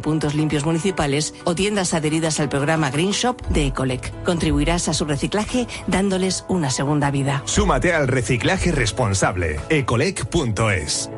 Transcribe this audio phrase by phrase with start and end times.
[0.00, 4.12] puntos limpios municipales o tiendas adheridas al programa Green Shop de Ecolec.
[4.24, 7.42] Contribuirás a su reciclaje dándoles una segunda vida.
[7.44, 9.60] Súmate al reciclaje responsable.
[9.68, 11.10] ecolec.es.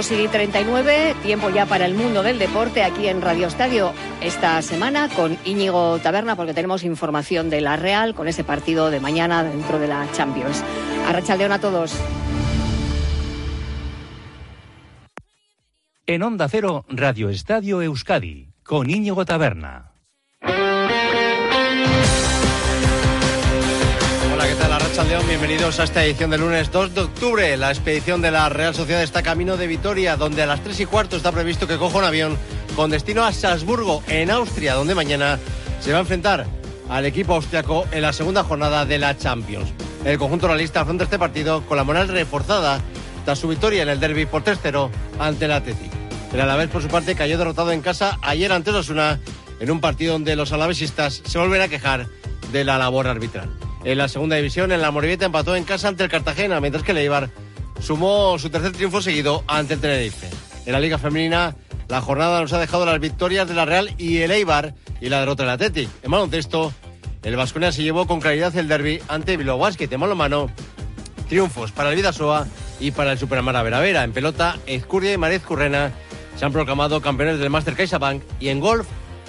[0.00, 3.92] 2 y 39, tiempo ya para el mundo del deporte aquí en Radio Estadio
[4.22, 8.98] esta semana con Íñigo Taberna porque tenemos información de la Real con ese partido de
[8.98, 10.64] mañana dentro de la Champions.
[11.06, 11.94] Arrachaldeón a todos.
[16.06, 19.89] En Onda Cero, Radio Estadio Euskadi con Íñigo Taberna.
[25.08, 27.56] León, bienvenidos a esta edición del lunes 2 de octubre.
[27.56, 30.86] La expedición de la Real Sociedad está camino de Vitoria, donde a las 3 y
[30.86, 32.36] cuarto está previsto que coja un avión
[32.76, 35.38] con destino a Salzburgo, en Austria, donde mañana
[35.80, 36.46] se va a enfrentar
[36.88, 39.70] al equipo austriaco en la segunda jornada de la Champions.
[40.04, 42.80] El conjunto realista afronta este partido con la moral reforzada
[43.24, 45.92] tras su victoria en el derby por 3-0 ante el Athletic.
[46.32, 49.18] El Alavés, por su parte, cayó derrotado en casa ayer ante Osasuna
[49.60, 52.06] en un partido donde los alavesistas se vuelven a quejar
[52.52, 53.50] de la labor arbitral.
[53.84, 56.92] En la segunda división, en la Moribeta empató en casa ante el Cartagena, mientras que
[56.92, 57.30] el Eibar
[57.80, 60.28] sumó su tercer triunfo seguido ante el Tenerife.
[60.66, 61.56] En la Liga Femenina,
[61.88, 65.20] la jornada nos ha dejado las victorias de la Real y el Eibar y la
[65.20, 65.88] derrota del Athletic.
[66.02, 66.74] En baloncesto,
[67.22, 69.88] el Vasconia se llevó con claridad el derby ante Bilbao Basket.
[69.90, 70.50] En mano,
[71.28, 72.46] triunfos para el Vidasoa
[72.80, 74.04] y para el Superamara Veravera.
[74.04, 75.90] En pelota, Ezcurdia y Marez Currena
[76.36, 78.86] se han proclamado campeones del Master CaixaBank y en golf,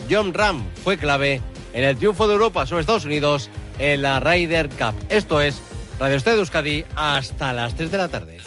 [0.09, 1.41] John Ram fue clave
[1.73, 3.49] en el triunfo de Europa sobre Estados Unidos
[3.81, 4.93] en la Ryder Cup.
[5.09, 5.59] Esto es
[5.99, 8.37] Radio Estadio Euskadi hasta las 3 de la tarde.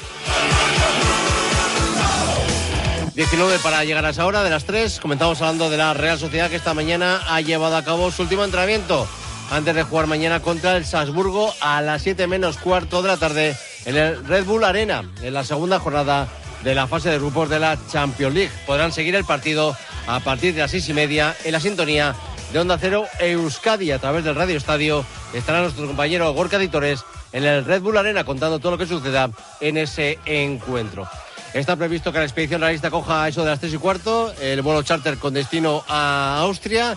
[3.14, 5.00] 19 para llegar a esa hora de las 3.
[5.00, 8.44] Comenzamos hablando de la Real Sociedad que esta mañana ha llevado a cabo su último
[8.44, 9.08] entrenamiento
[9.50, 13.56] antes de jugar mañana contra el Salzburgo a las 7 menos cuarto de la tarde
[13.84, 16.28] en el Red Bull Arena en la segunda jornada
[16.62, 18.52] de la fase de grupos de la Champions League.
[18.66, 19.76] Podrán seguir el partido
[20.06, 22.14] a partir de las 6 y media en la sintonía
[22.54, 25.04] de Onda Cero Euskadi a través del Radio Estadio.
[25.32, 29.28] Estará nuestro compañero Gorka Ditores en el Red Bull Arena contando todo lo que suceda
[29.60, 31.09] en ese encuentro.
[31.53, 34.84] Está previsto que la expedición realista coja eso de las tres y cuarto, el vuelo
[34.84, 36.97] charter con destino a Austria.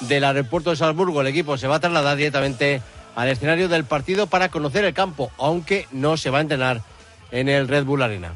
[0.00, 2.82] Del aeropuerto de Salzburgo el equipo se va a trasladar directamente
[3.16, 6.82] al escenario del partido para conocer el campo, aunque no se va a entrenar
[7.30, 8.34] en el Red Bull Arena.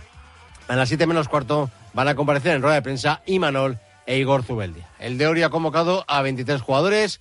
[0.69, 4.45] A las siete menos cuarto van a comparecer en rueda de prensa Imanol e Igor.
[4.99, 7.21] El de Ori ha convocado a 23 jugadores.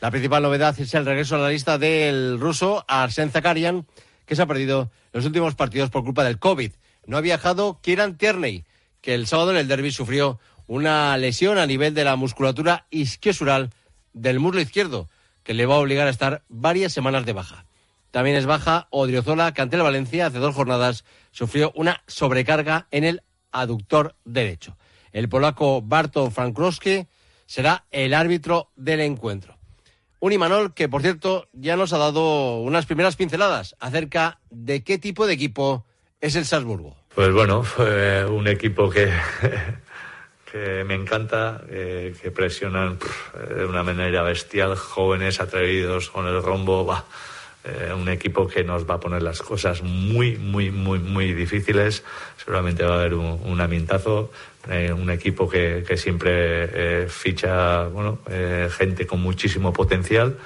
[0.00, 3.86] La principal novedad es el regreso a la lista del ruso Arsen Zakarian,
[4.26, 6.72] que se ha perdido los últimos partidos por culpa del COVID.
[7.06, 8.64] No ha viajado Kieran Tierney,
[9.00, 13.70] que el sábado en el derby sufrió una lesión a nivel de la musculatura isquiosural
[14.12, 15.08] del muslo izquierdo,
[15.42, 17.66] que le va a obligar a estar varias semanas de baja.
[18.10, 23.04] También es baja Odriozola, que ante el Valencia hace dos jornadas sufrió una sobrecarga en
[23.04, 23.22] el
[23.52, 24.76] aductor derecho.
[25.12, 27.06] El polaco Barto Frankrowski
[27.46, 29.56] será el árbitro del encuentro.
[30.18, 34.98] Un Imanol que, por cierto, ya nos ha dado unas primeras pinceladas acerca de qué
[34.98, 35.84] tipo de equipo
[36.20, 36.96] es el Salzburgo.
[37.14, 39.10] Pues bueno, fue un equipo que,
[40.84, 42.98] me encanta, eh, que presionan
[43.56, 47.04] de una manera bestial, jóvenes, atrevidos, con el rombo.
[47.64, 52.04] eh, un equipo que nos va a poner las cosas muy, muy, muy, muy difíciles.
[52.36, 53.60] Seguramente va a haber un, un.
[54.70, 58.18] Eh, un equipo que, siempre eh, ficha bueno,
[58.70, 60.36] gente con muchísimo potencial.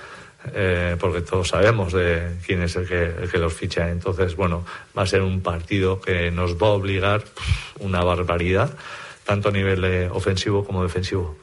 [0.99, 3.91] porque todos sabemos de quién es el que, los ficha.
[3.91, 4.65] Entonces, bueno,
[4.97, 7.25] va a ser un partido que nos va a obligar
[7.79, 8.71] una barbaridad,
[9.25, 11.37] tanto a nivel ofensivo como defensivo.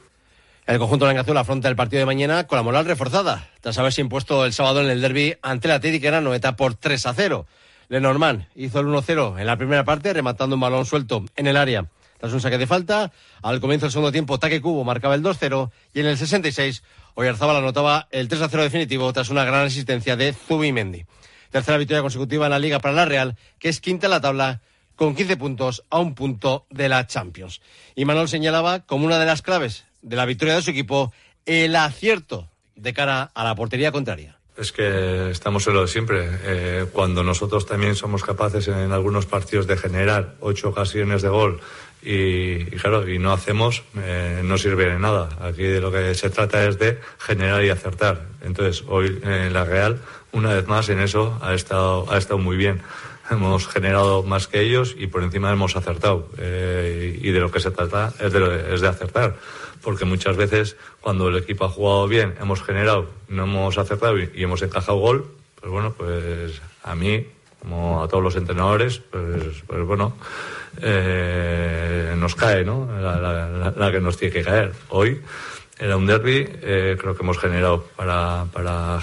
[0.68, 4.02] El conjunto de Azul afronta el partido de mañana con la moral reforzada, tras haberse
[4.02, 7.46] impuesto el sábado en el derby ante la era Noeta por 3 a 0.
[7.88, 11.86] Lenormand hizo el 1-0 en la primera parte, rematando un balón suelto en el área.
[12.18, 13.12] Tras un saque de falta,
[13.42, 16.84] al comienzo del segundo tiempo, Taque Cubo marcaba el 2-0 y en el 66,
[17.16, 21.06] Oyarzábal anotaba el 3-0 definitivo tras una gran asistencia de Zubimendi.
[21.52, 24.62] Tercera victoria consecutiva en la Liga para la Real, que es quinta en la tabla
[24.96, 27.62] con 15 puntos a un punto de la Champions.
[27.96, 31.14] Y Manuel señalaba como una de las claves de la victoria de su equipo
[31.46, 34.38] el acierto de cara a la portería contraria.
[34.58, 36.28] Es que estamos en lo de siempre.
[36.44, 41.62] Eh, cuando nosotros también somos capaces en algunos partidos de generar ocho ocasiones de gol
[42.02, 45.30] y, claro, y no hacemos, eh, no sirve de nada.
[45.42, 48.28] Aquí de lo que se trata es de generar y acertar.
[48.42, 50.00] Entonces, hoy en la Real,
[50.32, 52.82] una vez más en eso, ha estado, ha estado muy bien.
[53.30, 56.30] Hemos generado más que ellos y por encima hemos acertado.
[56.38, 59.36] Eh, y de lo que se trata es de, es de acertar
[59.88, 64.30] porque muchas veces cuando el equipo ha jugado bien, hemos generado, no hemos acertado y,
[64.36, 67.26] hemos encajado gol, pues bueno, pues a mí,
[67.60, 70.14] como a todos los entrenadores, pues, pues bueno,
[70.82, 72.88] eh, nos cae, ¿no?
[73.00, 74.74] La, que nos tiene que caer.
[74.90, 75.22] Hoy
[75.80, 79.00] era un derby, eh, creo que hemos generado para, para,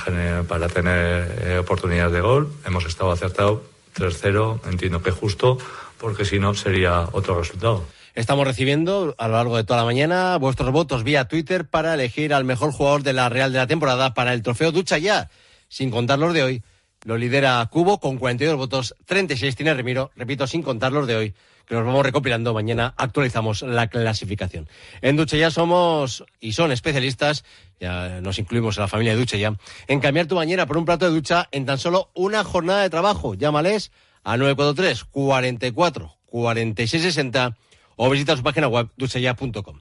[0.49, 3.61] para tener eh, oportunidades de gol, hemos estado acertados
[3.97, 5.59] 3-0, entiendo que justo,
[5.99, 7.85] porque si no sería otro resultado.
[8.15, 12.33] Estamos recibiendo a lo largo de toda la mañana vuestros votos vía Twitter para elegir
[12.33, 15.31] al mejor jugador de la Real de la temporada para el trofeo Ducha Ya,
[15.69, 16.63] sin contar los de hoy.
[17.05, 21.35] Lo lidera Cubo con 42 votos, 36 tiene Remiro, repito, sin contar los de hoy,
[21.67, 22.55] que nos vamos recopilando.
[22.55, 24.69] Mañana actualizamos la clasificación.
[25.03, 27.45] En Ducha Ya somos y son especialistas,
[27.79, 29.55] ya nos incluimos en la familia de Ducha Ya,
[29.87, 32.91] en cambiar tu bañera por un plato de ducha en tan solo una jornada de
[32.91, 33.35] trabajo.
[33.35, 33.93] Llámales
[34.23, 37.57] a 943 44 46 60
[37.97, 39.81] o visita su página web duchaya.com.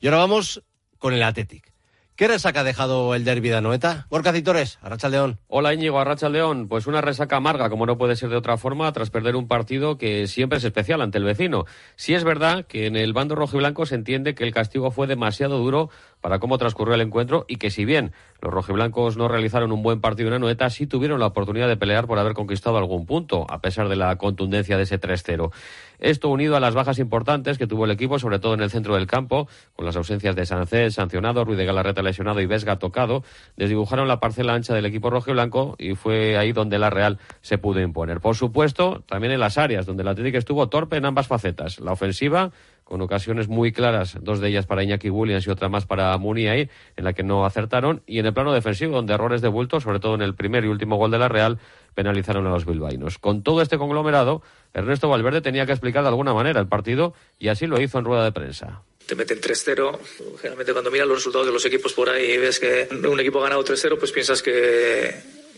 [0.00, 0.62] Y ahora vamos
[0.98, 1.73] con el Athletic.
[2.16, 4.06] ¿Qué resaca ha dejado el derbi de Anoeta?
[4.08, 4.78] Gorka Citores,
[5.10, 5.40] León.
[5.48, 5.98] Hola Íñigo,
[6.30, 6.68] León.
[6.68, 9.98] Pues una resaca amarga, como no puede ser de otra forma, tras perder un partido
[9.98, 11.64] que siempre es especial ante el vecino.
[11.96, 14.92] Sí es verdad que en el bando rojo y blanco se entiende que el castigo
[14.92, 15.90] fue demasiado duro
[16.24, 20.00] para cómo transcurrió el encuentro y que si bien los rojiblancos no realizaron un buen
[20.00, 23.60] partido en Anoeta, sí tuvieron la oportunidad de pelear por haber conquistado algún punto, a
[23.60, 25.52] pesar de la contundencia de ese 3-0.
[25.98, 28.94] Esto unido a las bajas importantes que tuvo el equipo, sobre todo en el centro
[28.94, 33.22] del campo, con las ausencias de Sancés sancionado, Ruiz de Galarreta lesionado y Vesga tocado,
[33.58, 35.30] desdibujaron la parcela ancha del equipo rojo
[35.78, 38.20] y fue ahí donde la Real se pudo imponer.
[38.20, 41.80] Por supuesto, también en las áreas donde la Atlético estuvo torpe en ambas facetas.
[41.80, 42.50] La ofensiva
[42.84, 46.70] con ocasiones muy claras, dos de ellas para Iñaki Williams y otra más para Muniain,
[46.96, 50.00] en la que no acertaron, y en el plano defensivo, donde errores de bulto, sobre
[50.00, 51.58] todo en el primer y último gol de la Real,
[51.94, 53.18] penalizaron a los bilbaínos.
[53.18, 54.42] Con todo este conglomerado,
[54.72, 58.04] Ernesto Valverde tenía que explicar de alguna manera el partido y así lo hizo en
[58.04, 59.98] rueda de prensa te meten 3-0.
[60.38, 63.40] Generalmente cuando miras los resultados de los equipos por ahí y ves que un equipo
[63.40, 65.14] ha ganado 3-0, pues piensas que,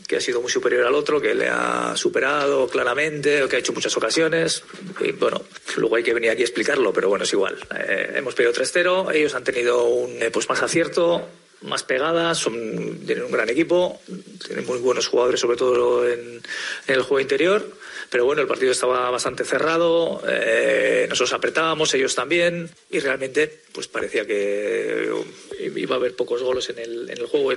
[0.07, 3.59] que ha sido muy superior al otro, que le ha superado claramente, o que ha
[3.59, 4.63] hecho muchas ocasiones.
[5.01, 5.43] Y bueno,
[5.77, 7.57] luego hay que venir aquí a explicarlo, pero bueno, es igual.
[7.77, 11.27] Eh, hemos pedido 3-0, ellos han tenido un eh, pues más acierto,
[11.63, 14.01] más pegadas, son, tienen un gran equipo,
[14.45, 16.21] tienen muy buenos jugadores, sobre todo en,
[16.87, 17.67] en el juego interior.
[18.11, 23.89] Pero bueno, el partido estaba bastante cerrado, eh, nosotros apretábamos, ellos también, y realmente pues
[23.89, 25.11] parecía que
[25.77, 27.53] iba a haber pocos goles en el, en el juego.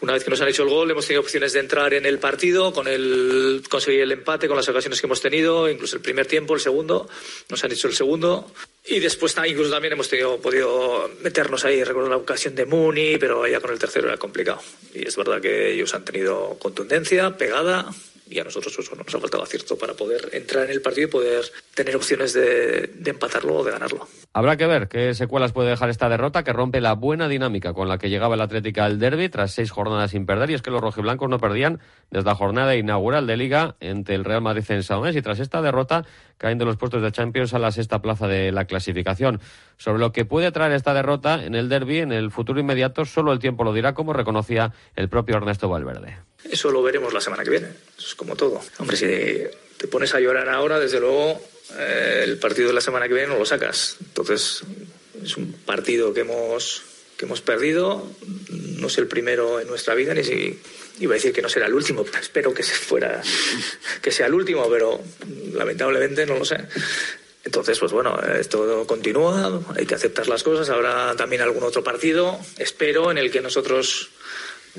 [0.00, 2.18] una vez que nos han hecho el gol, hemos tenido opciones de entrar en el
[2.18, 6.26] partido, con el conseguir el empate, con las ocasiones que hemos tenido, incluso el primer
[6.26, 7.08] tiempo, el segundo,
[7.48, 8.50] nos han hecho el segundo.
[8.86, 13.46] Y después incluso también hemos tenido, podido meternos ahí, recuerdo la ocasión de Muni, pero
[13.46, 14.60] ya con el tercero era complicado.
[14.94, 17.90] Y es verdad que ellos han tenido contundencia, pegada,
[18.30, 21.10] y a nosotros pues, nos ha faltado acierto para poder entrar en el partido y
[21.10, 21.44] poder
[21.74, 24.06] tener opciones de, empatarlo o de ganarlo.
[24.32, 27.88] Habrá que ver qué secuelas puede dejar esta derrota que rompe la buena dinámica con
[27.88, 30.70] la que llegaba el Atlético al derby tras seis jornadas sin perder y es que
[30.70, 31.80] los rojiblancos no perdían
[32.10, 35.62] desde la jornada inaugural de Liga entre el Real Madrid en Sao y tras esta
[35.62, 36.04] derrota
[36.36, 39.40] caen de los puestos de Champions a la sexta plaza de la clasificación.
[39.76, 43.32] Sobre lo que puede traer esta derrota en el derby en el futuro inmediato solo
[43.32, 46.18] el tiempo lo dirá como reconocía el propio Ernesto Valverde.
[46.44, 47.68] Eso lo veremos la semana que viene.
[47.98, 48.60] es como todo.
[48.78, 49.06] Hombre, si
[49.76, 51.40] te pones a llorar ahora, desde luego
[51.76, 53.96] eh, el partido de la semana que viene no lo sacas.
[54.00, 54.62] Entonces,
[55.22, 56.82] es un partido que hemos,
[57.16, 58.10] que hemos perdido.
[58.50, 60.58] No es el primero en nuestra vida, ni si
[61.00, 62.04] iba a decir que no será el último.
[62.20, 63.22] Espero que se fuera,
[64.00, 65.00] que sea el último, pero
[65.52, 66.58] lamentablemente no lo sé.
[67.44, 70.68] Entonces, pues bueno, esto continúa, hay que aceptar las cosas.
[70.70, 74.10] Habrá también algún otro partido, espero, en el que nosotros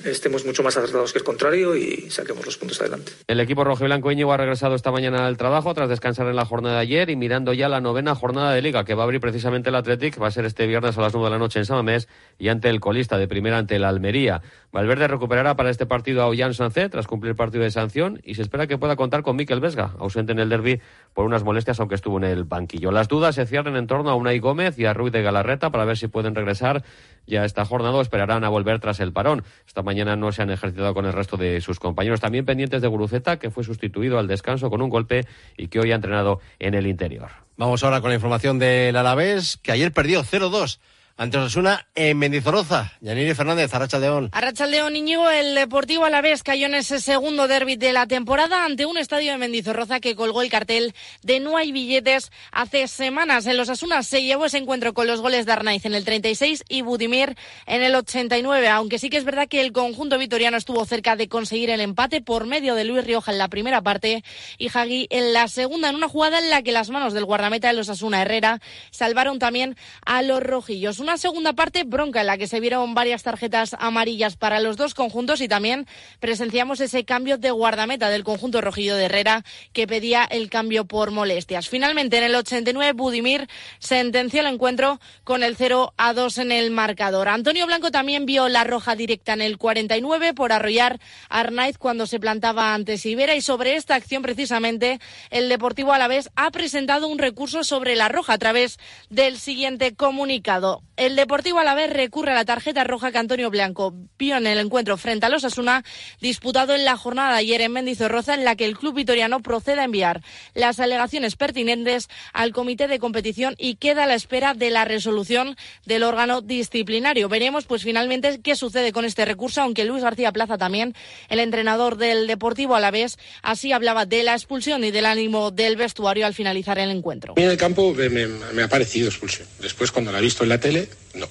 [0.04, 3.12] estemos mucho más acertados que el contrario y saquemos los puntos adelante.
[3.28, 6.36] El equipo rojo y blanco Íñigo ha regresado esta mañana al trabajo tras descansar en
[6.36, 9.06] la jornada de ayer y mirando ya la novena jornada de liga que va a
[9.06, 11.60] abrir precisamente el Athletic, va a ser este viernes a las 9 de la noche
[11.60, 14.42] en Samamés y ante el colista de primera ante el Almería.
[14.72, 18.44] Valverde recuperará para este partido a Ollán Sancé tras cumplir partido de sanción y se
[18.44, 20.80] espera que pueda contar con Miquel Vesga, ausente en el derby
[21.14, 22.92] por unas molestias aunque estuvo en el banquillo.
[22.92, 25.86] Las dudas se cierran en torno a Unai Gómez y a Ruiz de Galarreta para
[25.86, 26.84] ver si pueden regresar
[27.26, 29.44] ya esta jornada o esperarán a volver tras el parón.
[29.68, 32.20] Esta mañana no se han ejercitado con el resto de sus compañeros.
[32.20, 35.26] También pendientes de Guruceta, que fue sustituido al descanso con un golpe
[35.58, 37.32] y que hoy ha entrenado en el interior.
[37.58, 40.78] Vamos ahora con la información del Alavés, que ayer perdió 0-2
[41.20, 42.94] ante Osasuna en Mendizorroza.
[43.02, 44.30] Yaniri Fernández, Arrachaldeón.
[44.32, 48.98] Arrachaldeón, Iñigo, el Deportivo Alavés cayó en ese segundo derby de la temporada ante un
[48.98, 52.32] estadio de Mendizorroza que colgó el cartel de no hay billetes.
[52.54, 55.94] Hace semanas en los Asuna se llevó ese encuentro con los goles de Arnaiz en
[55.94, 57.36] el 36 y Budimir
[57.66, 61.28] en el 89, aunque sí que es verdad que el conjunto vitoriano estuvo cerca de
[61.28, 64.24] conseguir el empate por medio de Luis Rioja en la primera parte
[64.58, 67.68] y Hagi en la segunda, en una jugada en la que las manos del guardameta
[67.68, 68.62] de los Asuna Herrera
[68.92, 73.76] salvaron también a los rojillos segunda parte bronca en la que se vieron varias tarjetas
[73.80, 75.88] amarillas para los dos conjuntos y también
[76.20, 81.12] presenciamos ese cambio de guardameta del conjunto rojillo de Herrera que pedía el cambio por
[81.12, 81.70] molestias.
[81.70, 83.48] Finalmente, en el 89, Budimir
[83.80, 87.28] sentenció el encuentro con el 0 a 2 en el marcador.
[87.28, 91.00] Antonio Blanco también vio la roja directa en el 49 por arrollar
[91.30, 95.00] a Arnaiz cuando se plantaba ante Sibera y sobre esta acción precisamente
[95.30, 100.84] el Deportivo Alavés ha presentado un recurso sobre la roja a través del siguiente comunicado.
[101.00, 104.98] El Deportivo Alavés recurre a la tarjeta roja que Antonio Blanco vio en el encuentro
[104.98, 105.86] frente a los Asuna
[106.20, 109.86] disputado en la jornada ayer en Mendizorroza en la que el club vitoriano procede a
[109.86, 110.22] enviar
[110.56, 115.56] las alegaciones pertinentes al comité de competición y queda a la espera de la resolución
[115.86, 117.30] del órgano disciplinario.
[117.30, 120.96] Veremos pues finalmente qué sucede con este recurso, aunque Luis García Plaza también,
[121.30, 126.26] el entrenador del Deportivo Alavés, así hablaba de la expulsión y del ánimo del vestuario
[126.26, 127.36] al finalizar el encuentro.
[127.38, 129.48] en el campo me, me ha parecido expulsión.
[129.62, 131.28] Después cuando la he visto en la tele, no.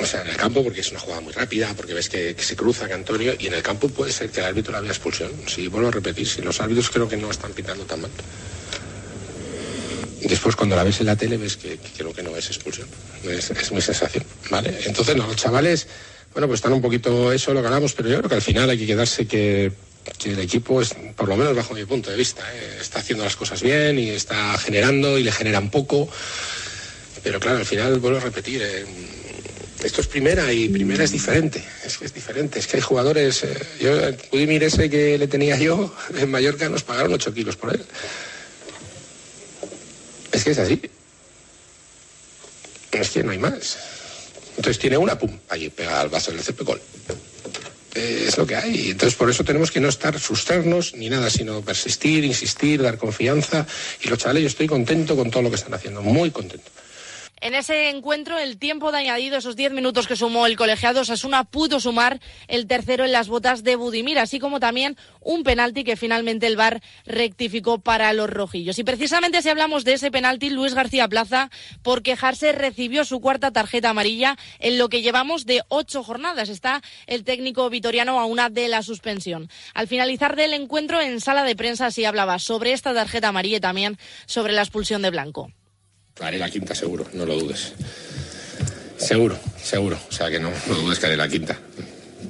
[0.00, 2.56] O sea, en el campo porque es una jugada muy rápida, porque ves que, se
[2.56, 5.32] cruza que Antonio, y en el campo puede ser que el árbitro la vea expulsión.
[5.46, 8.10] Si vuelvo a repetir, si los árbitros creo que no están pitando tan mal.
[10.22, 12.88] Después cuando la ves en la tele ves que, creo que no es expulsión.
[13.24, 14.78] Es, es mi sensación, ¿vale?
[14.84, 15.86] Entonces, no, los chavales,
[16.32, 18.78] bueno, pues están un poquito eso, lo ganamos, pero yo creo que al final hay
[18.78, 19.72] que quedarse que,
[20.24, 22.78] el equipo, es, por lo menos bajo mi punto de vista, ¿eh?
[22.80, 26.08] está haciendo las cosas bien y está generando y le generan poco.
[27.22, 28.84] Pero claro, al final vuelvo a repetir, eh,
[29.82, 33.44] esto es primera y primera es diferente, es que es diferente, es que hay jugadores,
[33.44, 33.92] eh, yo
[34.32, 37.84] Budimir ese que le tenía yo en Mallorca nos pagaron 8 kilos por él.
[40.32, 40.80] Es que es así.
[42.92, 43.78] Es que no hay más.
[44.56, 46.64] Entonces tiene una, pum, allí pega al vaso del CP.
[47.94, 48.90] Eh, es lo que hay.
[48.90, 53.66] Entonces por eso tenemos que no estar frustrarnos ni nada, sino persistir, insistir, dar confianza.
[54.02, 56.70] Y los chavales, yo estoy contento con todo lo que están haciendo, muy contento.
[57.40, 61.44] En ese encuentro, el tiempo de añadido, esos 10 minutos que sumó el colegiado Sasuna,
[61.44, 65.96] pudo sumar el tercero en las botas de Budimir, así como también un penalti que
[65.96, 68.78] finalmente el VAR rectificó para los rojillos.
[68.78, 71.50] Y precisamente si hablamos de ese penalti, Luis García Plaza,
[71.82, 76.48] por quejarse, recibió su cuarta tarjeta amarilla en lo que llevamos de ocho jornadas.
[76.48, 79.48] Está el técnico vitoriano a una de la suspensión.
[79.74, 83.60] Al finalizar del encuentro, en sala de prensa, sí hablaba sobre esta tarjeta amarilla y
[83.60, 85.52] también sobre la expulsión de Blanco.
[86.20, 87.72] Haré la quinta seguro, no lo dudes.
[88.96, 89.98] Seguro, seguro.
[90.08, 91.56] O sea que no, no dudes que haré la quinta.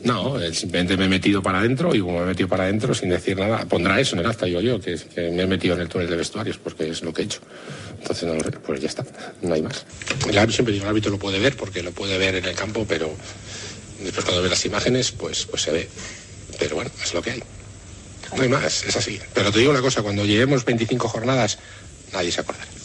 [0.05, 3.09] No, simplemente me he metido para adentro y como me he metido para adentro sin
[3.09, 5.89] decir nada, pondrá eso en el acta, digo yo, que, me he metido en el
[5.89, 7.41] túnel de vestuarios porque es lo que he hecho.
[8.01, 9.05] Entonces, no, pues ya está,
[9.43, 9.85] no hay más.
[10.31, 12.87] El siempre digo, el árbitro lo puede ver porque lo puede ver en el campo,
[12.89, 13.11] pero
[14.03, 15.89] después cuando ve las imágenes, pues, pues se ve.
[16.59, 17.43] Pero bueno, es lo que hay.
[18.37, 19.19] No hay más, es así.
[19.35, 21.59] Pero te digo una cosa, cuando lleguemos 25 jornadas,
[22.13, 22.78] nadie se acordará.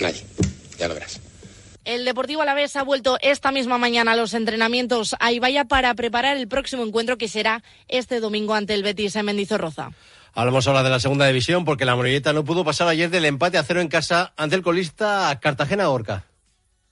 [0.00, 0.22] Nadie.
[0.78, 1.20] Ya lo verás.
[1.84, 6.36] El Deportivo Alavés ha vuelto esta misma mañana a los entrenamientos a Ibaya para preparar
[6.36, 9.90] el próximo encuentro que será este domingo ante el Betis en Mendizorroza.
[10.34, 13.56] Hablamos ahora de la segunda división porque la Morilleta no pudo pasar ayer del empate
[13.56, 16.27] a cero en casa ante el colista Cartagena Orca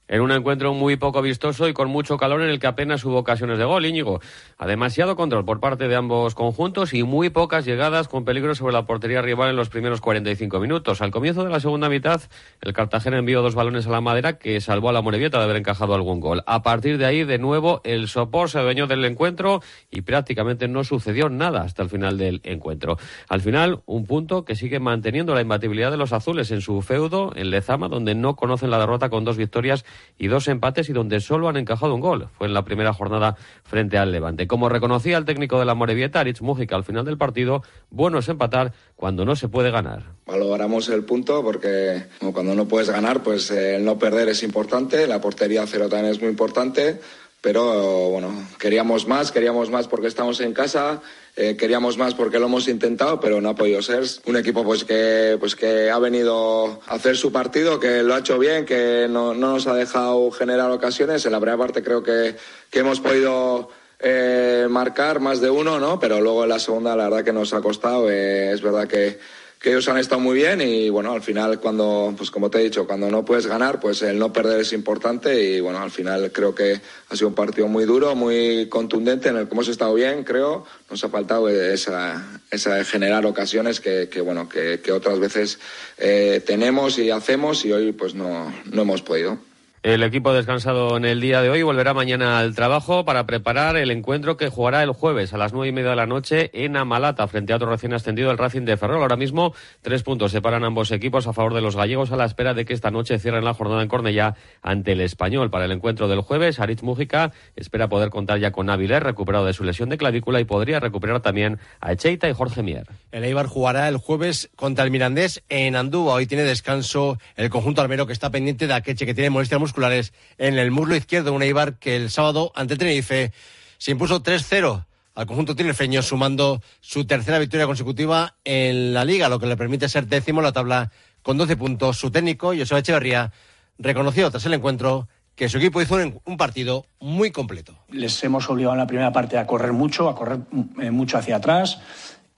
[0.09, 3.19] en un encuentro muy poco vistoso y con mucho calor en el que apenas hubo
[3.19, 4.21] ocasiones de gol, Íñigo.
[4.59, 8.73] A demasiado control por parte de ambos conjuntos y muy pocas llegadas con peligro sobre
[8.73, 11.03] la portería rival en los primeros 45 minutos.
[11.03, 12.23] Al comienzo de la segunda mitad,
[12.61, 15.57] el Cartagena envió dos balones a la madera que salvó a la Morevieta de haber
[15.57, 16.43] encajado algún gol.
[16.47, 20.85] A partir de ahí, de nuevo, el sopor se adueñó del encuentro y prácticamente no
[20.85, 22.99] sucedió nada hasta el final del encuentro.
[23.29, 27.33] Al final, un punto que sigue manteniendo la imbatibilidad de los azules en su feudo,
[27.35, 29.85] en Lezama, donde no conocen la derrota con dos victorias
[30.19, 32.29] y dos empates y donde solo han encajado un gol.
[32.37, 34.47] Fue en la primera jornada frente al Levante.
[34.47, 38.29] Como reconocía el técnico de la Morevieta, Aritz Mújica, al final del partido, bueno es
[38.29, 40.05] empatar cuando no se puede ganar.
[40.27, 45.21] Valoramos el punto porque cuando no puedes ganar, pues el no perder es importante, la
[45.21, 47.01] portería cero también es muy importante
[47.41, 51.01] pero bueno, queríamos más, queríamos más porque estamos en casa,
[51.37, 54.05] eh, queríamos más porque lo hemos intentado, pero no ha podido ser.
[54.27, 58.19] Un equipo pues que, pues que ha venido a hacer su partido, que lo ha
[58.19, 61.25] hecho bien, que no, nos ha dejado generar ocasiones.
[61.27, 62.37] En la primera parte creo que,
[62.71, 63.69] que hemos podido
[64.01, 65.99] eh, marcar más de uno, ¿no?
[65.99, 68.11] Pero luego en la segunda la verdad que nos ha costado.
[68.11, 69.19] Eh, es verdad que
[69.61, 72.65] que ellos han estado muy bien y bueno, al final cuando, pues como te he
[72.65, 76.31] dicho, cuando no puedes ganar, pues el no perder es importante y bueno, al final
[76.31, 79.95] creo que ha sido un partido muy duro, muy contundente en el que hemos estado
[79.95, 85.19] bien, creo, nos ha faltado esa, esa generar ocasiones que, que bueno, que, que, otras
[85.19, 85.59] veces
[85.99, 89.39] eh, tenemos y hacemos y hoy pues no, no hemos podido.
[89.83, 93.93] El equipo descansado en el día de hoy volverá mañana al trabajo para preparar el
[93.93, 97.29] encuentro que jugará el jueves a las nueve y media de la noche en Amalata
[97.29, 99.03] frente a otro recién ascendido, el Racing de Ferrol.
[99.03, 102.53] Ahora mismo tres puntos separan ambos equipos a favor de los gallegos a la espera
[102.53, 105.51] de que esta noche cierren la jornada en Cornellá ante el español.
[105.51, 109.53] Para el encuentro del jueves, Aritz Mújica espera poder contar ya con Avilés, recuperado de
[109.53, 112.87] su lesión de clavícula, y podría recuperar también a Echeita y Jorge Mier.
[113.13, 116.15] El Eibar jugará el jueves contra el Mirandés en Andúa.
[116.15, 120.13] Hoy tiene descanso el conjunto armero que está pendiente de Akeche, que tiene molestias musculares
[120.39, 121.33] en el muslo izquierdo.
[121.33, 123.33] Un Eibar que el sábado ante Tenerife
[123.79, 129.41] se impuso 3-0 al conjunto tinerfeño, sumando su tercera victoria consecutiva en la liga, lo
[129.41, 130.93] que le permite ser décimo en la tabla
[131.23, 131.99] con 12 puntos.
[131.99, 133.33] Su técnico, José Echeverría,
[133.79, 137.77] reconoció tras el encuentro que su equipo hizo un partido muy completo.
[137.91, 140.41] Les hemos obligado en la primera parte a correr mucho, a correr
[140.81, 141.79] eh, mucho hacia atrás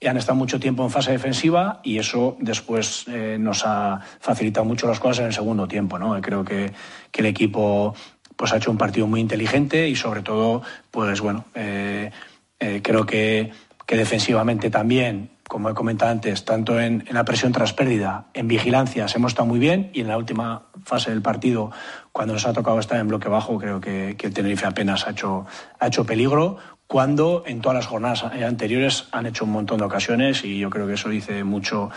[0.07, 4.87] han estado mucho tiempo en fase defensiva y eso después eh, nos ha facilitado mucho
[4.87, 5.99] las cosas en el segundo tiempo.
[5.99, 6.19] ¿no?
[6.21, 6.71] Creo que,
[7.11, 7.93] que, el equipo
[8.37, 12.11] pues, ha hecho un partido muy inteligente y sobre todo, pues bueno, eh,
[12.59, 13.51] eh, creo que,
[13.85, 18.47] que, defensivamente también, como he comentado antes, tanto en, en la presión tras pérdida, en
[18.47, 21.71] vigilancias hemos estado muy bien y en la última fase del partido,
[22.13, 25.11] cuando nos ha tocado estar en bloque bajo, creo que, que el Tenerife apenas ha
[25.11, 25.45] hecho,
[25.79, 26.57] ha hecho peligro
[26.89, 30.87] cuando en todas las jornadas anteriores han hecho un montón de ocasiones y yo creo
[30.87, 31.91] que eso dice mucho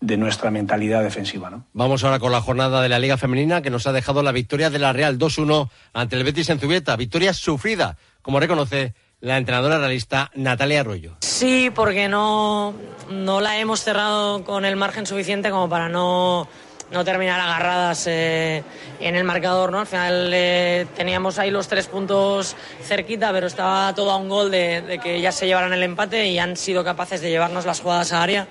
[0.00, 1.50] de nuestra mentalidad defensiva.
[1.50, 1.66] ¿no?
[1.74, 4.70] Vamos ahora con la jornada de la Liga Femenina que nos ha dejado la victoria
[4.70, 6.96] de la Real 2-1 ante el Betis en Zubieta.
[6.96, 11.18] Victoria sufrida, como reconoce la entrenadora realista Natalia Arroyo.
[11.20, 12.72] Sí, porque no,
[13.10, 16.48] no la hemos cerrado con el margen suficiente como para no
[16.90, 18.62] no terminar agarradas eh,
[19.00, 19.80] en el marcador, ¿no?
[19.80, 24.50] Al final eh, teníamos ahí los tres puntos cerquita, pero estaba todo a un gol
[24.50, 28.12] de, que ya se llevaran el empate y han sido capaces de llevarnos las jugadas
[28.12, 28.48] a área.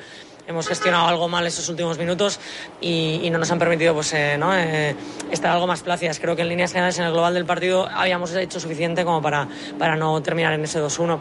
[0.48, 2.40] Hemos gestionado algo mal esos últimos minutos
[2.80, 4.54] y, no nos han permitido pues, eh, ¿no?
[4.56, 6.20] estar algo más plácidas.
[6.20, 9.50] Creo que en líneas generales en el global del partido habíamos hecho suficiente como para,
[9.78, 11.20] para no terminar en ese 2-1.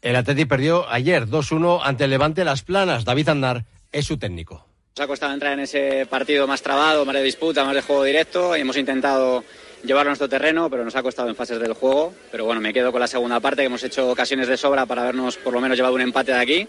[0.00, 3.04] El Atleti perdió ayer 2-1 ante el Levante Las Planas.
[3.04, 4.67] David Andar es su técnico.
[4.98, 8.02] Nos ha costado entrar en ese partido más trabado, más de disputa, más de juego
[8.02, 8.56] directo.
[8.56, 9.44] Y hemos intentado
[9.84, 12.12] llevarlo a nuestro terreno, pero nos ha costado en fases del juego.
[12.32, 15.02] Pero bueno, me quedo con la segunda parte, que hemos hecho ocasiones de sobra para
[15.02, 16.68] habernos por lo menos llevado un empate de aquí.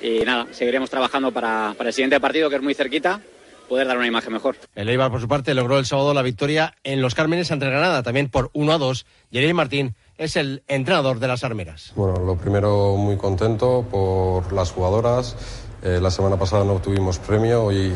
[0.00, 3.20] Y nada, seguiremos trabajando para, para el siguiente partido, que es muy cerquita,
[3.68, 4.54] poder dar una imagen mejor.
[4.76, 8.04] El Eibar, por su parte, logró el sábado la victoria en Los Cármenes ante Granada,
[8.04, 9.04] también por 1 a 2.
[9.32, 11.92] Yerel Martín es el entrenador de las armeras.
[11.96, 17.64] Bueno, lo primero, muy contento por las jugadoras eh, la semana pasada no obtuvimos premio,
[17.64, 17.92] hoy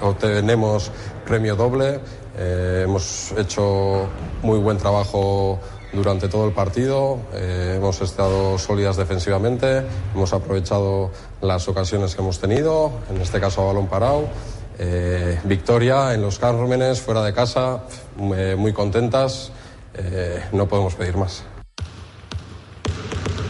[0.00, 0.90] obtenemos
[1.26, 2.00] premio doble.
[2.38, 4.06] Eh, hemos hecho
[4.42, 5.60] muy buen trabajo
[5.92, 9.82] durante todo el partido, eh, hemos estado sólidas defensivamente,
[10.14, 11.10] hemos aprovechado
[11.42, 14.24] las ocasiones que hemos tenido, en este caso a balón parado.
[15.44, 17.84] victoria en los Cármenes, fuera de casa,
[18.16, 19.52] muy contentas,
[20.52, 21.44] no podemos pedir más.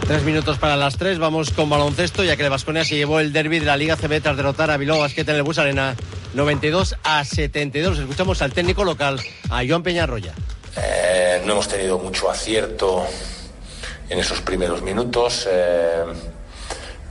[0.06, 3.32] Tres minutos para las tres, vamos con baloncesto, ya que el Vasconia se llevó el
[3.32, 5.96] derby de la Liga CB tras derrotar a Bilbao Basket en el Bus Arena
[6.34, 8.00] 92 a 72.
[8.00, 10.34] Escuchamos al técnico local, a Joan Peñarroya.
[10.76, 13.06] Eh, no hemos tenido mucho acierto
[14.10, 15.48] en esos primeros minutos.
[15.50, 16.04] Eh,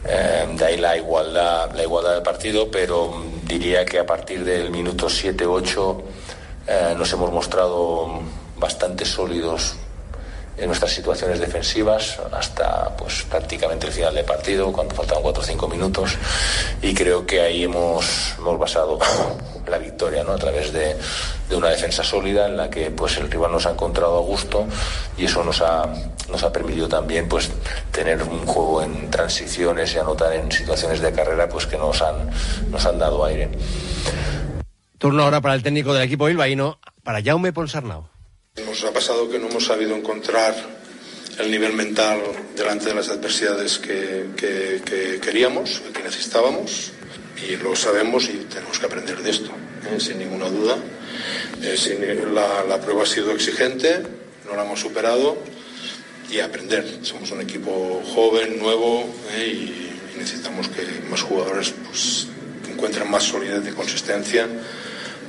[0.06, 4.69] eh, de ahí la igualdad, la igualdad del partido, pero diría que a partir del
[4.69, 6.03] minuto 7-8
[6.95, 8.21] nos hemos mostrado
[8.58, 9.77] bastante sólidos
[10.57, 15.45] en nuestras situaciones defensivas hasta pues prácticamente el final del partido, cuando faltaban 4 o
[15.45, 16.17] 5 minutos.
[16.81, 18.99] Y creo que ahí hemos, hemos basado
[19.67, 20.33] la victoria ¿no?
[20.33, 20.95] a través de,
[21.49, 24.67] de, una defensa sólida en la que pues el rival nos ha encontrado a gusto
[25.17, 25.91] y eso nos ha,
[26.29, 27.49] nos ha permitido también pues
[27.91, 32.29] tener un juego en transiciones y anotar en situaciones de carrera pues que nos han,
[32.69, 33.49] nos han dado aire.
[34.97, 38.12] Turno ahora para el técnico del equipo bilbaíno, para Jaume Ponsarnau.
[38.55, 40.53] Nos ha pasado que no hemos sabido encontrar
[41.39, 42.21] el nivel mental
[42.55, 46.91] delante de las adversidades que, queríamos, que necesitábamos,
[47.49, 49.49] y lo sabemos y tenemos que aprender de esto,
[49.89, 49.99] ¿eh?
[49.99, 50.77] sin ninguna duda.
[51.63, 54.03] Eh, la, prueba ha sido exigente,
[54.45, 55.35] no la hemos superado
[56.29, 56.99] y aprender.
[57.01, 59.47] Somos un equipo joven, nuevo ¿eh?
[59.47, 62.27] y, necesitamos que más jugadores pues,
[62.69, 64.47] encuentren más solidez y consistencia,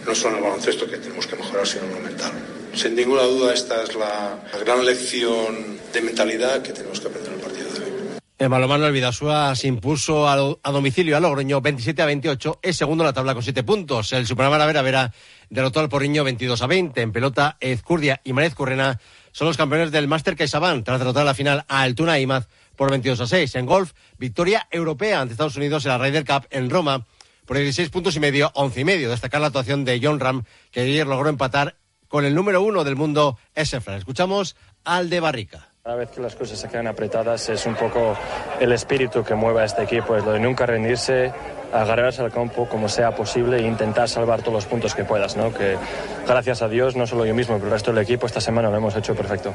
[0.06, 2.32] no solo en el baloncesto que tenemos que mejorar, sino en lo mental.
[2.74, 7.38] Sin ninguna duda, esta es la, gran lección de mentalidad que tenemos que aprender en
[7.38, 7.92] el partido de hoy.
[8.36, 10.36] El balonmano Vidasúa se impuso a,
[10.72, 14.12] domicilio a Logroño 27 a 28, es segundo en la tabla con 7 puntos.
[14.12, 15.12] El Superamara Vera Vera
[15.50, 17.00] derrotó al Porriño 22 a 20.
[17.00, 18.98] En pelota, Ezcurdia y Marez Currena
[19.30, 23.20] son los campeones del Master CaixaBank tras derrotar la final a Altuna Imaz por 22
[23.20, 23.54] a 6.
[23.54, 27.06] En golf, victoria europea ante Estados Unidos en la Ryder Cup en Roma
[27.46, 29.10] por 16 puntos y medio, 11 y medio.
[29.10, 31.76] Destacar la actuación de John Ram, que ayer logró empatar
[32.14, 33.98] con el número uno del mundo, Esefran.
[33.98, 35.70] Escuchamos al de Barrica.
[35.82, 38.16] Cada vez que las cosas se quedan apretadas es un poco
[38.60, 41.32] el espíritu que mueve a este equipo, es lo de nunca rendirse,
[41.72, 45.52] agarrarse al campo como sea posible e intentar salvar todos los puntos que puedas, ¿no?
[45.52, 45.76] Que
[46.24, 48.76] gracias a Dios, no solo yo mismo, pero el resto del equipo esta semana lo
[48.76, 49.52] hemos hecho perfecto.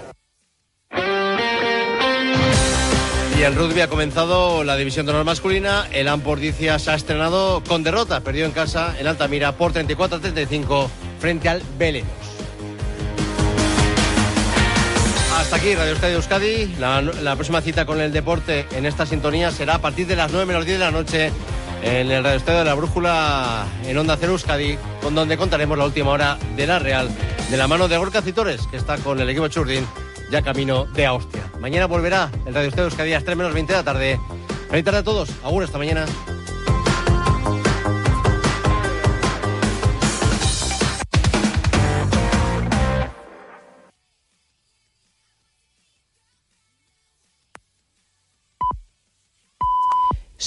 [3.40, 5.88] Y el rugby ha comenzado la división de honor masculina.
[5.94, 8.20] El Ampordicia se ha estrenado con derrota.
[8.20, 10.90] Perdió en casa en Altamira por 34-35
[11.22, 12.29] frente al Belenos.
[15.52, 16.76] Hasta aquí Radio Euskadi.
[16.78, 20.32] La, la, próxima cita con el deporte en esta sintonía será a partir de las
[20.32, 21.32] 9 menos 10 de la noche
[21.82, 25.86] en el Radio Estadio de la Brújula en Onda Cero Euskadi, con donde contaremos la
[25.86, 27.10] última hora de la Real
[27.50, 29.88] de la mano de Gorka Citores, que está con el equipo Churdin
[30.30, 31.52] ya camino de Austria.
[31.60, 34.20] Mañana volverá el Radio Estadio Euskadi a las 3 menos 20 de la tarde.
[34.70, 35.32] Feliz tarde a todos.
[35.44, 36.06] Agur, esta mañana.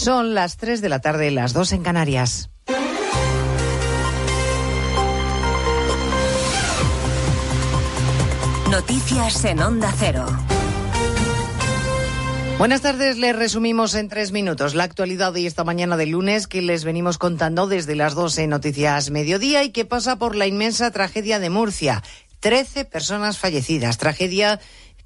[0.03, 2.51] Son las 3 de la tarde, las 2 en Canarias.
[8.69, 10.27] Noticias en Onda Cero.
[12.59, 16.63] Buenas tardes, les resumimos en tres minutos la actualidad de esta mañana de lunes que
[16.63, 20.91] les venimos contando desde las 12 en Noticias Mediodía y que pasa por la inmensa
[20.91, 22.03] tragedia de Murcia.
[22.41, 24.59] Trece personas fallecidas, tragedia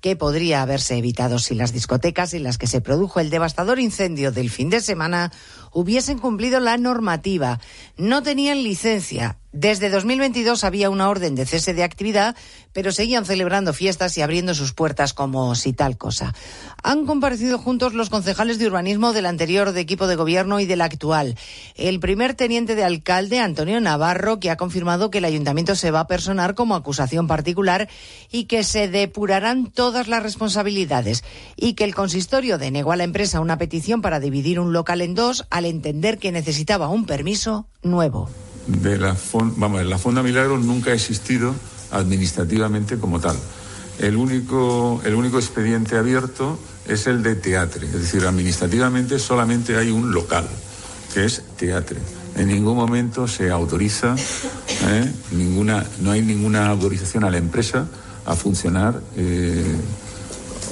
[0.07, 4.31] que podría haberse evitado si las discotecas en las que se produjo el devastador incendio
[4.31, 5.33] del fin de semana
[5.77, 7.61] hubiesen cumplido la normativa.
[7.99, 9.37] No tenían licencia.
[9.53, 12.37] Desde 2022 había una orden de cese de actividad,
[12.75, 16.35] pero seguían celebrando fiestas y abriendo sus puertas como si tal cosa.
[16.83, 21.39] Han comparecido juntos los concejales de urbanismo del anterior equipo de gobierno y del actual.
[21.75, 26.01] El primer teniente de alcalde, Antonio Navarro, que ha confirmado que el ayuntamiento se va
[26.01, 27.89] a personar como acusación particular
[28.31, 31.25] y que se depurarán todas las responsabilidades
[31.57, 35.15] y que el consistorio denegó a la empresa una petición para dividir un local en
[35.15, 38.29] dos entender que necesitaba un permiso nuevo
[38.67, 41.55] de la, vamos, la Fonda Milagros nunca ha existido
[41.91, 43.37] administrativamente como tal.
[43.99, 49.91] El único, el único expediente abierto es el de teatre, es decir, administrativamente solamente hay
[49.91, 50.47] un local,
[51.15, 51.99] que es teatre.
[52.37, 54.15] En ningún momento se autoriza,
[54.89, 55.11] ¿eh?
[55.31, 57.89] ninguna, no hay ninguna autorización a la empresa
[58.27, 59.01] a funcionar.
[59.17, 59.75] Eh,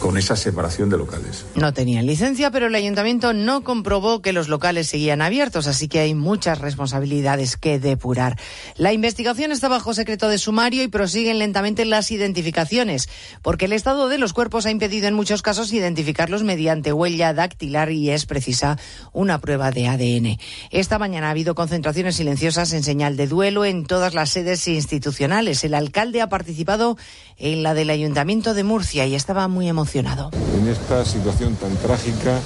[0.04, 1.46] con esa separación de locales.
[1.54, 6.00] No tenían licencia, pero el ayuntamiento no comprobó que los locales seguían abiertos, así que
[6.00, 8.38] hay muchas responsabilidades que depurar.
[8.76, 13.08] La investigación está bajo secreto de sumario y prosiguen lentamente las identificaciones,
[13.40, 17.90] porque el estado de los cuerpos ha impedido en muchos casos identificarlos mediante huella dactilar
[17.90, 18.78] y es precisa
[19.14, 20.38] una prueba de ADN.
[20.70, 25.64] Esta mañana ha habido concentraciones silenciosas en señal de duelo en todas las sedes institucionales.
[25.64, 26.98] El alcalde ha participado
[27.38, 30.30] en la del ayuntamiento de Murcia y estaba muy emocionado.
[30.58, 32.38] En esta situación tan trágica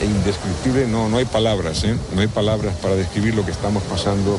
[0.00, 1.96] e indescriptible no, no hay palabras, ¿eh?
[2.14, 4.38] no hay palabras para describir lo que estamos pasando.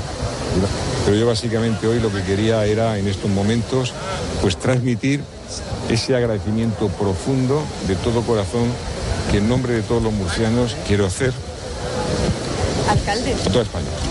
[1.05, 3.93] Pero yo básicamente hoy lo que quería era en estos momentos
[4.41, 5.23] pues transmitir
[5.89, 8.65] ese agradecimiento profundo de todo corazón
[9.31, 11.33] que en nombre de todos los murcianos quiero hacer
[12.89, 13.33] Alcalde.
[13.33, 14.10] a toda España.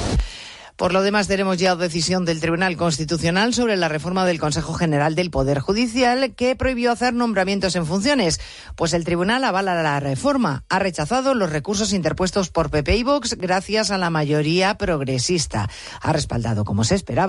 [0.80, 5.14] Por lo demás, tenemos ya decisión del Tribunal Constitucional sobre la reforma del Consejo General
[5.14, 8.40] del Poder Judicial que prohibió hacer nombramientos en funciones.
[8.76, 10.64] Pues el Tribunal avala la reforma.
[10.70, 15.68] Ha rechazado los recursos interpuestos por PP y Vox gracias a la mayoría progresista.
[16.00, 17.28] Ha respaldado, como se esperaba,